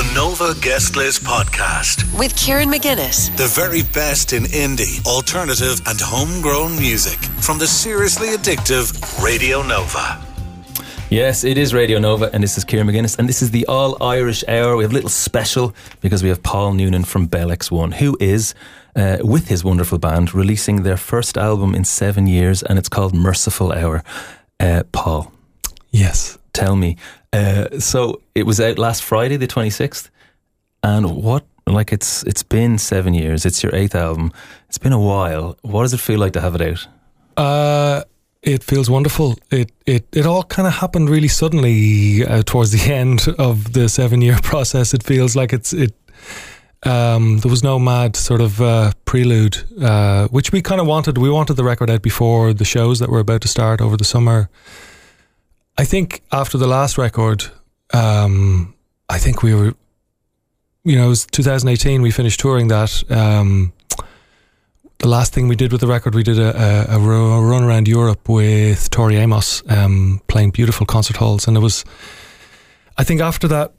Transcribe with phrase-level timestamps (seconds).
[0.00, 2.18] The Nova Guest List Podcast.
[2.18, 3.36] with Kieran McGuinness.
[3.36, 10.18] The very best in indie, alternative, and homegrown music from the seriously addictive Radio Nova.
[11.10, 14.02] Yes, it is Radio Nova, and this is Kieran McGuinness, and this is the All
[14.02, 14.74] Irish Hour.
[14.78, 18.54] We have a little special because we have Paul Noonan from Bell X1, who is,
[18.96, 23.12] uh, with his wonderful band, releasing their first album in seven years, and it's called
[23.14, 24.02] Merciful Hour.
[24.58, 25.30] Uh, Paul,
[25.90, 26.38] Yes.
[26.52, 26.96] Tell me.
[27.32, 30.10] Uh, so it was out last Friday, the twenty sixth,
[30.82, 31.44] and what?
[31.66, 33.46] Like it's it's been seven years.
[33.46, 34.32] It's your eighth album.
[34.68, 35.56] It's been a while.
[35.62, 36.86] What does it feel like to have it out?
[37.36, 38.02] Uh,
[38.42, 39.36] it feels wonderful.
[39.50, 43.88] It it it all kind of happened really suddenly uh, towards the end of the
[43.88, 44.94] seven year process.
[44.94, 45.94] It feels like it's it.
[46.82, 51.18] Um, there was no mad sort of uh, prelude, uh, which we kind of wanted.
[51.18, 54.04] We wanted the record out before the shows that were about to start over the
[54.04, 54.48] summer.
[55.80, 57.42] I think after the last record,
[57.94, 58.74] um,
[59.08, 59.72] I think we were,
[60.84, 62.02] you know, it was 2018.
[62.02, 63.02] We finished touring that.
[63.10, 63.72] Um,
[64.98, 67.88] the last thing we did with the record, we did a, a, a run around
[67.88, 71.82] Europe with Tori Amos, um, playing beautiful concert halls, and it was.
[72.98, 73.72] I think after that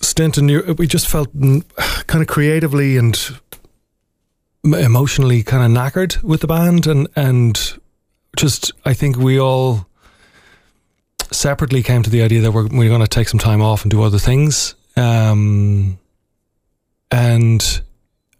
[0.00, 3.16] stint in Europe, we just felt kind of creatively and
[4.64, 7.78] emotionally kind of knackered with the band, and and
[8.34, 9.86] just I think we all
[11.34, 13.90] separately came to the idea that we're we're going to take some time off and
[13.90, 14.74] do other things.
[14.96, 15.98] Um,
[17.10, 17.82] and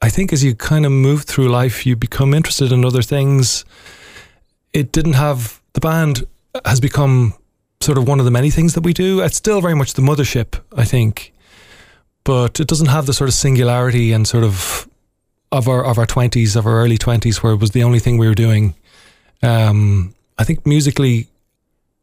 [0.00, 3.64] I think as you kind of move through life, you become interested in other things.
[4.72, 6.24] It didn't have the band
[6.64, 7.34] has become
[7.80, 9.20] sort of one of the many things that we do.
[9.20, 11.32] It's still very much the mothership, I think,
[12.24, 14.88] but it doesn't have the sort of singularity and sort of
[15.50, 18.18] of our of our twenties, of our early twenties, where it was the only thing
[18.18, 18.74] we were doing.
[19.42, 21.28] Um, I think musically,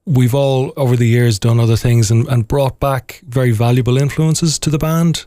[0.09, 4.57] we've all over the years done other things and, and brought back very valuable influences
[4.59, 5.25] to the band.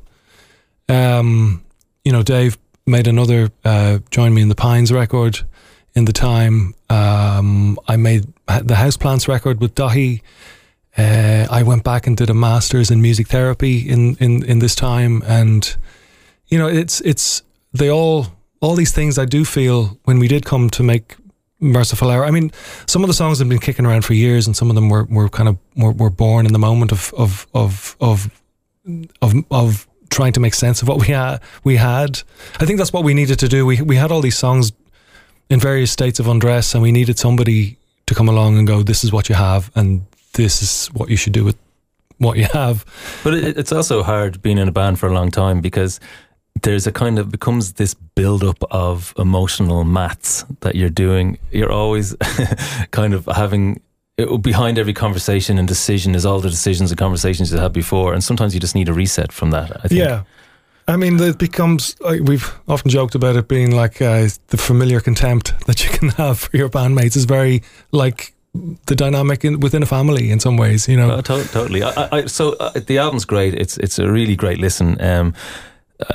[0.89, 1.65] Um,
[2.05, 5.41] you know, Dave made another uh, "Join Me in the Pines" record
[5.95, 6.75] in the time.
[6.91, 10.21] Um, I made the Houseplants record with Daithí.
[10.99, 14.75] Uh, I went back and did a master's in music therapy in, in, in this
[14.75, 15.75] time, and
[16.49, 18.27] you know, it's it's they all
[18.61, 19.17] all these things.
[19.17, 21.17] I do feel when we did come to make
[21.63, 22.25] Merciful Hour.
[22.25, 22.51] I mean,
[22.87, 25.05] some of the songs have been kicking around for years, and some of them were,
[25.05, 28.31] were kind of were, were born in the moment of of of of
[29.23, 31.41] of, of trying to make sense of what we had.
[31.63, 32.21] We had.
[32.61, 33.65] I think that's what we needed to do.
[33.65, 34.73] We we had all these songs
[35.49, 39.05] in various states of undress, and we needed somebody to come along and go, "This
[39.05, 41.57] is what you have, and this is what you should do with
[42.19, 42.85] what you have."
[43.23, 46.01] But it, it's also hard being in a band for a long time because
[46.61, 51.39] there's a kind of becomes this build up of emotional maths that you're doing.
[51.51, 52.15] You're always
[52.91, 53.81] kind of having
[54.19, 58.13] it, behind every conversation and decision is all the decisions and conversations you had before,
[58.13, 59.71] and sometimes you just need a reset from that.
[59.85, 59.99] I think.
[59.99, 60.23] Yeah.
[60.89, 65.01] I mean, it becomes, like, we've often joked about it being like uh, the familiar
[65.01, 68.35] contempt that you can have for your bandmates is very like
[68.87, 71.21] the dynamic in, within a family in some ways, you know.
[71.21, 71.83] To- totally.
[71.85, 73.55] I, I, I- so uh, the album's great.
[73.55, 75.01] It's it's a really great listen.
[75.01, 75.35] Um,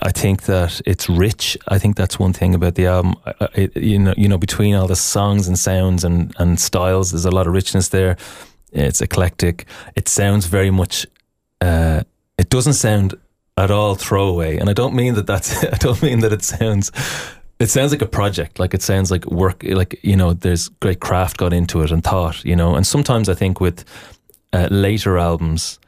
[0.02, 1.58] I think that it's rich.
[1.68, 3.16] I think that's one thing about the album.
[3.54, 7.26] It, you know, you know, between all the songs and sounds and and styles, there's
[7.26, 8.18] a lot of richness there.
[8.72, 9.66] It's eclectic.
[9.96, 11.06] It sounds very much.
[11.62, 12.04] Uh,
[12.38, 13.16] it doesn't sound
[13.58, 15.28] at all throwaway, and I don't mean that.
[15.28, 15.64] That's.
[15.74, 16.92] I don't mean that it sounds.
[17.60, 18.60] It sounds like a project.
[18.60, 19.64] Like it sounds like work.
[19.64, 22.44] Like you know, there's great craft got into it and thought.
[22.46, 23.84] You know, and sometimes I think with
[24.54, 25.80] uh, later albums,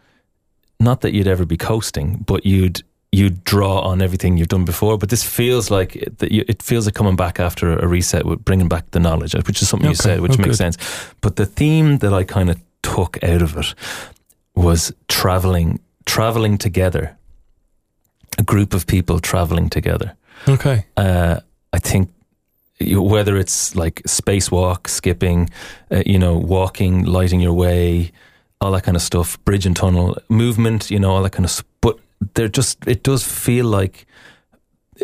[0.80, 4.98] not that you'd ever be coasting, but you'd you'd draw on everything you've done before.
[4.98, 8.44] But this feels like it, that it feels like coming back after a reset with
[8.46, 10.56] bringing back the knowledge, which is something you said, which oh, makes good.
[10.58, 10.78] sense.
[11.22, 13.74] But the theme that I kind of took out of it
[14.56, 17.18] was traveling, traveling together,
[18.38, 20.16] a group of people traveling together.
[20.48, 20.86] Okay.
[20.96, 21.40] Uh,
[21.74, 22.10] I think
[22.80, 25.50] you- whether it's like spacewalk, skipping,
[25.92, 28.12] uh, you know, walking, lighting your way,
[28.62, 31.50] all that kind of stuff, bridge and tunnel movement, you know, all that kind of.
[31.52, 31.98] s- But
[32.34, 32.88] they're just.
[32.88, 34.06] It does feel like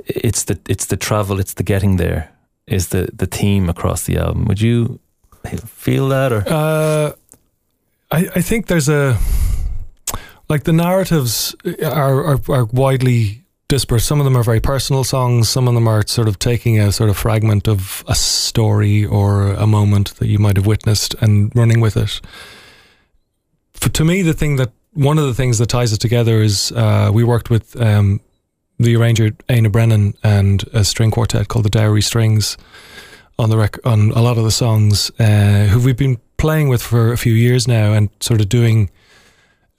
[0.06, 2.32] it's the it's the travel, it's the getting there,
[2.68, 4.46] is the the theme across the album.
[4.46, 5.00] Would you
[5.66, 6.44] feel that or?
[6.48, 7.14] Uh,
[8.12, 9.18] I, I think there's a
[10.50, 14.02] like the narratives are, are are widely disparate.
[14.02, 15.50] Some of them are very personal songs.
[15.50, 19.54] Some of them are sort of taking a sort of fragment of a story or
[19.54, 22.22] a moment that you might have witnessed and running with it.
[23.74, 26.72] For, to me, the thing that one of the things that ties it together is
[26.72, 28.22] uh, we worked with um,
[28.80, 32.58] the arranger Aina Brennan and a string quartet called the Dowry Strings
[33.38, 36.82] on the rec- on a lot of the songs, uh, who we've been playing with
[36.82, 38.90] for a few years now, and sort of doing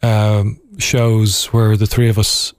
[0.03, 2.53] um, shows where the three of us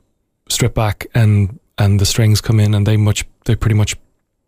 [0.50, 3.95] strip back and and the strings come in and they much they pretty much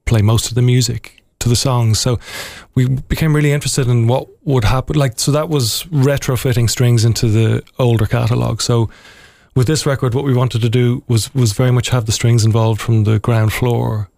[0.05, 1.99] play most of the music to the songs.
[1.99, 2.19] So
[2.75, 4.95] we became really interested in what would happen.
[4.95, 8.61] Like so that was retrofitting strings into the older catalog.
[8.61, 8.89] So
[9.55, 12.45] with this record, what we wanted to do was was very much have the strings
[12.45, 14.09] involved from the ground floor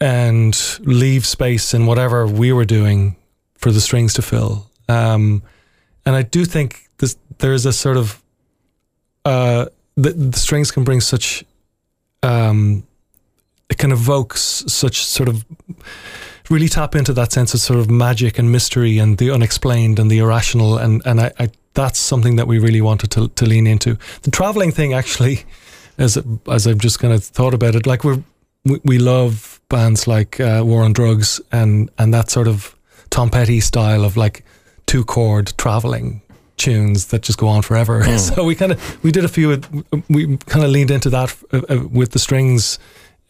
[0.00, 3.16] and leave space in whatever we were doing
[3.56, 4.70] for the strings to fill.
[4.88, 5.42] Um,
[6.06, 8.22] and I do think this, there is a sort of
[9.26, 9.66] uh,
[9.96, 11.44] the, the strings can bring such
[12.22, 12.84] um,
[13.70, 15.44] it can evoke such sort of
[16.50, 20.10] really tap into that sense of sort of magic and mystery and the unexplained and
[20.10, 23.66] the irrational and and I, I that's something that we really wanted to to lean
[23.66, 23.96] into.
[24.22, 25.44] The traveling thing actually,
[25.98, 26.18] as
[26.48, 28.22] as I've just kind of thought about it, like we're
[28.64, 32.76] we, we love bands like uh, War on Drugs and and that sort of
[33.10, 34.44] Tom Petty style of like
[34.86, 36.22] two chord traveling
[36.56, 38.02] tunes that just go on forever.
[38.10, 38.18] Mm.
[38.18, 39.60] So we kind of we did a few.
[40.08, 42.78] We kind of leaned into that uh, uh, with the strings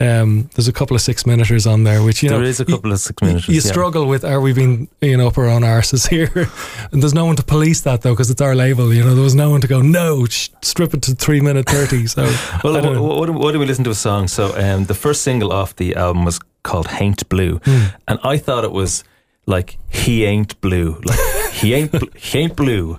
[0.01, 2.59] um, there's a couple of six minuters on there, which you there know there is
[2.59, 3.49] a couple you, of six minuters.
[3.49, 3.61] You yeah.
[3.61, 6.31] struggle with are we being you know up our own arses here?
[6.93, 8.95] and there's no one to police that though because it's our label.
[8.95, 11.69] You know there was no one to go no sh- strip it to three minute
[11.69, 12.07] thirty.
[12.07, 12.23] So
[12.65, 14.27] well, what, what, what, do we listen to a song?
[14.27, 17.95] So um, the first single off the album was called "Haint Blue," mm.
[18.09, 19.05] and I thought it was
[19.45, 22.99] like he ain't blue, like he ain't bl- he ain't blue,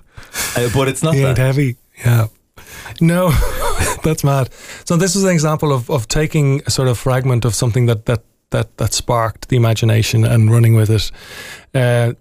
[0.56, 1.14] uh, but it's not.
[1.14, 1.30] He that.
[1.30, 1.76] ain't heavy.
[2.04, 2.28] Yeah.
[3.00, 3.30] No,
[4.04, 4.52] that's mad.
[4.84, 8.06] So this is an example of, of taking a sort of fragment of something that
[8.06, 11.10] that that that sparked the imagination and running with it.
[11.74, 12.12] Uh,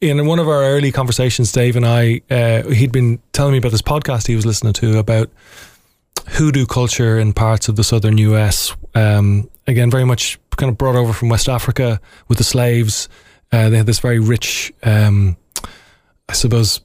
[0.00, 3.72] in one of our early conversations, Dave and I, uh, he'd been telling me about
[3.72, 5.30] this podcast he was listening to about
[6.28, 8.76] hoodoo culture in parts of the southern US.
[8.94, 13.08] Um, again, very much kind of brought over from West Africa with the slaves.
[13.52, 15.36] Uh, they had this very rich, um,
[16.28, 16.80] I suppose,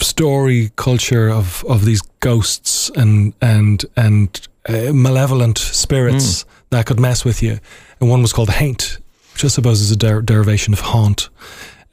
[0.00, 6.46] story culture of, of these ghosts and and and uh, malevolent spirits mm.
[6.70, 7.58] that could mess with you.
[8.00, 8.98] And one was called Haint,
[9.32, 11.28] which I suppose is a der- derivation of haunt.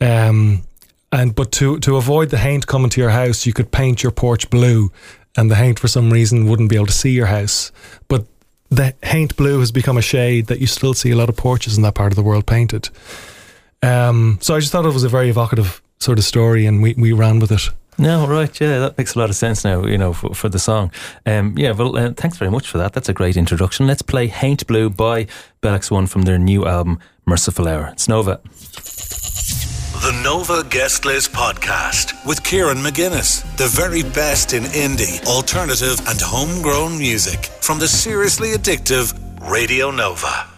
[0.02, 0.64] Um,
[1.12, 4.12] and but to to avoid the haint coming to your house, you could paint your
[4.12, 4.92] porch blue,
[5.38, 7.72] and the haint for some reason wouldn't be able to see your house.
[8.10, 8.26] But
[8.70, 11.78] the haint blue has become a shade that you still see a lot of porches
[11.78, 12.90] in that part of the world painted.
[13.82, 16.94] Um, so I just thought it was a very evocative sort of story, and we,
[16.96, 17.70] we ran with it.
[18.00, 20.60] No, right, yeah, that makes a lot of sense now, you know, for, for the
[20.60, 20.92] song.
[21.26, 22.94] Um, yeah, well, uh, thanks very much for that.
[22.94, 23.88] That's a great introduction.
[23.88, 25.26] Let's play Haint Blue by
[25.62, 27.90] Bell One from their new album, Merciful Hour.
[27.94, 28.40] It's Nova.
[30.04, 33.42] The Nova Guest List Podcast with Kieran McGuinness.
[33.58, 39.18] The very best in indie, alternative, and homegrown music from the seriously addictive
[39.50, 40.57] Radio Nova.